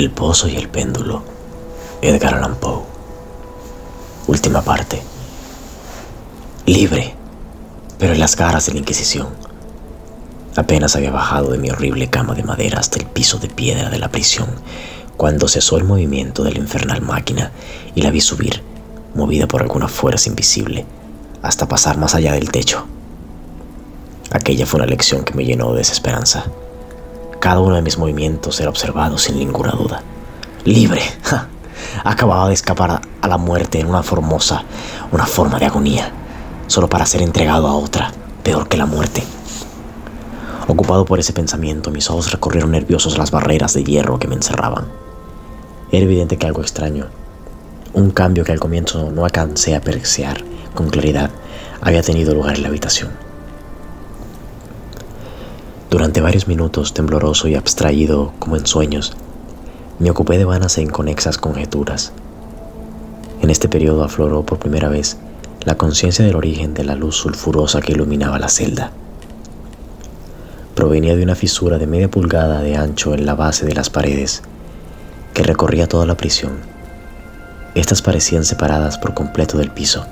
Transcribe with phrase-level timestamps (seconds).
[0.00, 1.22] El pozo y el péndulo.
[2.00, 2.84] Edgar Allan Poe.
[4.28, 5.02] Última parte.
[6.64, 7.14] Libre,
[7.98, 9.28] pero en las garras de la Inquisición.
[10.56, 13.98] Apenas había bajado de mi horrible cama de madera hasta el piso de piedra de
[13.98, 14.48] la prisión,
[15.18, 17.52] cuando cesó el movimiento de la infernal máquina
[17.94, 18.62] y la vi subir,
[19.14, 20.86] movida por alguna fuerza invisible,
[21.42, 22.86] hasta pasar más allá del techo.
[24.30, 26.46] Aquella fue una lección que me llenó de desesperanza.
[27.40, 30.02] Cada uno de mis movimientos era observado sin ninguna duda.
[30.66, 31.00] Libre.
[32.04, 34.62] Acababa de escapar a la muerte en una formosa,
[35.10, 36.12] una forma de agonía,
[36.66, 39.24] solo para ser entregado a otra, peor que la muerte.
[40.68, 44.88] Ocupado por ese pensamiento, mis ojos recorrieron nerviosos las barreras de hierro que me encerraban.
[45.90, 47.06] Era evidente que algo extraño,
[47.94, 50.44] un cambio que al comienzo no alcancé a apreciar
[50.74, 51.30] con claridad,
[51.80, 53.29] había tenido lugar en la habitación.
[55.90, 59.16] Durante varios minutos, tembloroso y abstraído como en sueños,
[59.98, 62.12] me ocupé de vanas e inconexas conjeturas.
[63.42, 65.16] En este periodo afloró por primera vez
[65.64, 68.92] la conciencia del origen de la luz sulfurosa que iluminaba la celda.
[70.76, 74.42] Provenía de una fisura de media pulgada de ancho en la base de las paredes
[75.34, 76.52] que recorría toda la prisión.
[77.74, 80.06] Estas parecían separadas por completo del piso,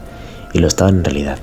[0.52, 1.38] y lo estaban en realidad.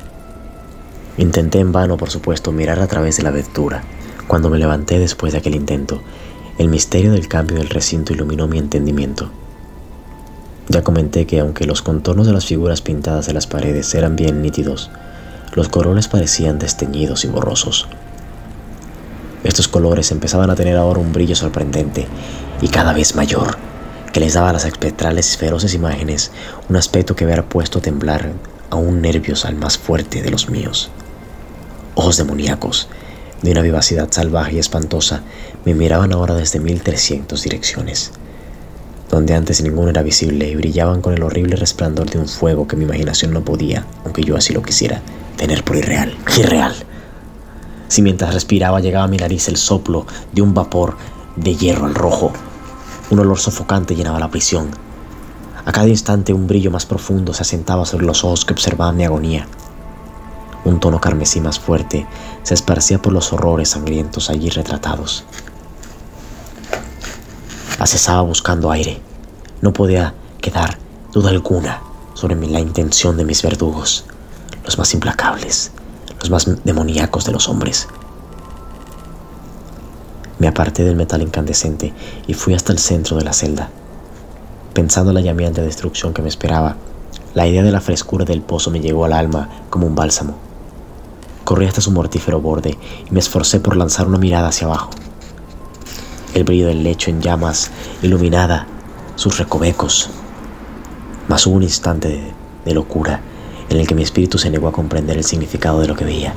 [1.18, 3.84] Intenté en vano, por supuesto, mirar a través de la abertura,
[4.28, 6.02] cuando me levanté después de aquel intento,
[6.58, 9.30] el misterio del cambio del recinto iluminó mi entendimiento.
[10.70, 14.42] Ya comenté que aunque los contornos de las figuras pintadas de las paredes eran bien
[14.42, 14.90] nítidos,
[15.54, 17.88] los colores parecían desteñidos y borrosos.
[19.44, 22.08] Estos colores empezaban a tener ahora un brillo sorprendente
[22.62, 23.58] y cada vez mayor,
[24.12, 26.32] que les daba a las espectrales y feroces imágenes
[26.68, 28.32] un aspecto que hubiera puesto a temblar
[28.72, 30.90] aún nervios al más fuerte de los míos.
[31.94, 32.90] Ojos demoníacos
[33.46, 35.22] de una vivacidad salvaje y espantosa,
[35.66, 38.12] me miraban ahora desde 1300 direcciones,
[39.12, 42.76] donde antes ninguno era visible y brillaban con el horrible resplandor de un fuego que
[42.76, 45.02] mi imaginación no podía, aunque yo así lo quisiera,
[45.38, 46.74] tener por irreal, irreal.
[47.88, 50.98] Si mientras respiraba llegaba a mi nariz el soplo de un vapor
[51.36, 52.34] de hierro al rojo,
[53.12, 54.72] un olor sofocante llenaba la prisión.
[55.66, 59.06] A cada instante un brillo más profundo se asentaba sobre los ojos que observaban mi
[59.06, 59.48] agonía.
[60.66, 62.08] Un tono carmesí más fuerte
[62.42, 65.24] se esparcía por los horrores sangrientos allí retratados.
[67.78, 69.00] Acesaba buscando aire.
[69.62, 70.80] No podía quedar
[71.14, 71.82] duda alguna
[72.16, 74.06] sobre la intención de mis verdugos,
[74.64, 75.72] los más implacables,
[76.20, 77.88] los más demoníacos de los hombres.
[80.40, 81.94] Me aparté del metal incandescente
[82.26, 83.70] y fui hasta el centro de la celda.
[84.74, 86.76] Pensando en la llameante destrucción que me esperaba,
[87.36, 90.45] la idea de la frescura del pozo me llegó al alma como un bálsamo.
[91.46, 92.76] Corrí hasta su mortífero borde
[93.08, 94.90] y me esforcé por lanzar una mirada hacia abajo.
[96.34, 97.70] El brillo del lecho en llamas
[98.02, 98.66] iluminada
[99.16, 100.10] sus recovecos.
[101.28, 102.34] Mas hubo un instante de,
[102.66, 103.22] de locura
[103.70, 106.34] en el que mi espíritu se negó a comprender el significado de lo que veía.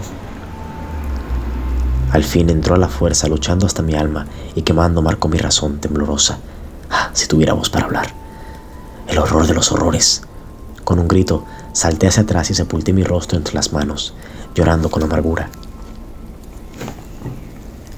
[2.12, 5.78] Al fin entró a la fuerza, luchando hasta mi alma y quemando marcó mi razón
[5.78, 6.38] temblorosa.
[6.90, 8.12] Ah, si tuviera voz para hablar.
[9.06, 10.20] El horror de los horrores.
[10.84, 14.14] Con un grito, salté hacia atrás y sepulté mi rostro entre las manos
[14.58, 15.50] llorando con amargura.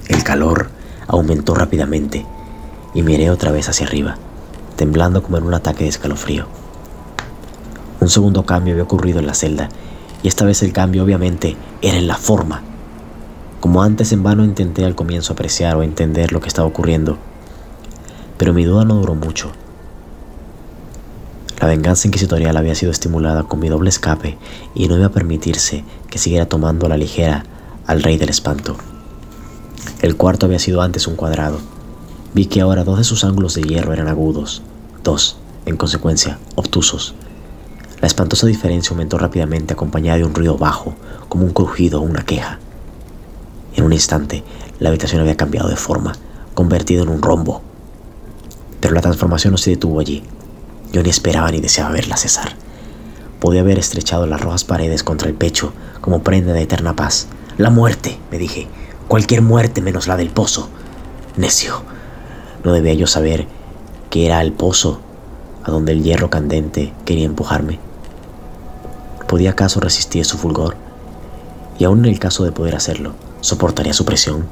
[0.07, 0.69] El calor
[1.07, 2.23] aumentó rápidamente
[2.93, 4.17] y miré otra vez hacia arriba,
[4.75, 6.45] temblando como en un ataque de escalofrío.
[7.99, 9.69] Un segundo cambio había ocurrido en la celda,
[10.21, 12.61] y esta vez el cambio obviamente era en la forma.
[13.59, 17.17] Como antes en vano intenté al comienzo apreciar o entender lo que estaba ocurriendo,
[18.37, 19.51] pero mi duda no duró mucho.
[21.61, 24.35] La venganza inquisitorial había sido estimulada con mi doble escape
[24.73, 27.43] y no iba a permitirse que siguiera tomando a la ligera
[27.85, 28.77] al rey del espanto.
[30.01, 31.59] El cuarto había sido antes un cuadrado.
[32.33, 34.63] Vi que ahora dos de sus ángulos de hierro eran agudos,
[35.03, 35.37] dos,
[35.67, 37.13] en consecuencia, obtusos.
[38.01, 40.95] La espantosa diferencia aumentó rápidamente acompañada de un ruido bajo,
[41.29, 42.57] como un crujido o una queja.
[43.75, 44.43] En un instante,
[44.79, 46.13] la habitación había cambiado de forma,
[46.55, 47.61] convertido en un rombo.
[48.79, 50.23] Pero la transformación no se detuvo allí.
[50.91, 52.55] Yo ni esperaba ni deseaba verla cesar.
[53.39, 57.27] Podía haber estrechado las rojas paredes contra el pecho como prenda de eterna paz.
[57.57, 58.67] La muerte, me dije,
[59.07, 60.69] cualquier muerte menos la del pozo.
[61.37, 61.81] Necio,
[62.63, 63.47] no debía yo saber
[64.09, 64.99] que era el pozo
[65.63, 67.79] a donde el hierro candente quería empujarme.
[69.27, 70.75] ¿Podía acaso resistir su fulgor?
[71.79, 74.45] Y aún en el caso de poder hacerlo, ¿soportaría su presión?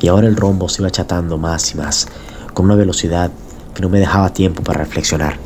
[0.00, 2.06] Y ahora el rombo se iba achatando más y más,
[2.54, 3.30] con una velocidad
[3.76, 5.36] que no me dejaba tiempo para reflexionar.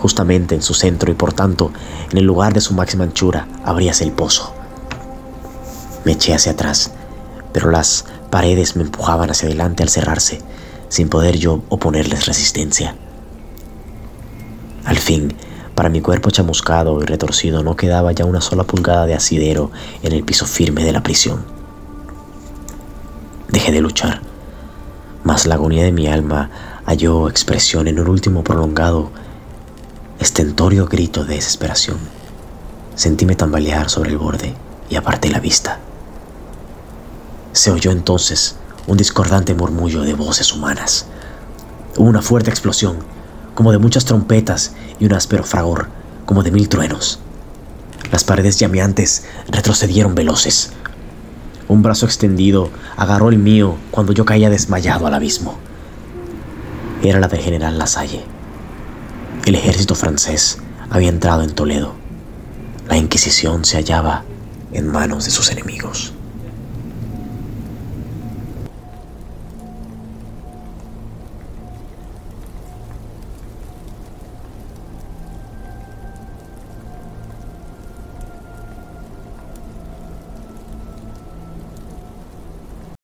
[0.00, 1.72] Justamente en su centro y por tanto
[2.10, 4.54] en el lugar de su máxima anchura abríase el pozo.
[6.04, 6.92] Me eché hacia atrás,
[7.52, 10.40] pero las paredes me empujaban hacia adelante al cerrarse,
[10.88, 12.96] sin poder yo oponerles resistencia.
[14.84, 15.34] Al fin,
[15.74, 19.70] para mi cuerpo chamuscado y retorcido no quedaba ya una sola pulgada de asidero
[20.02, 21.44] en el piso firme de la prisión.
[23.48, 24.20] Dejé de luchar,
[25.24, 26.50] mas la agonía de mi alma
[26.86, 29.10] halló expresión en un último prolongado,
[30.18, 31.98] estentorio grito de desesperación.
[32.94, 34.54] Sentíme tambalear sobre el borde
[34.90, 35.80] y aparté la vista.
[37.52, 41.06] Se oyó entonces un discordante murmullo de voces humanas.
[41.96, 42.98] Hubo una fuerte explosión,
[43.54, 45.88] como de muchas trompetas y un áspero fragor,
[46.26, 47.20] como de mil truenos.
[48.12, 50.72] Las paredes llameantes retrocedieron veloces.
[51.66, 55.56] Un brazo extendido agarró el mío cuando yo caía desmayado al abismo.
[57.04, 58.24] Era la del general Lasalle.
[59.44, 60.56] El ejército francés
[60.88, 61.92] había entrado en Toledo.
[62.88, 64.24] La Inquisición se hallaba
[64.72, 66.14] en manos de sus enemigos.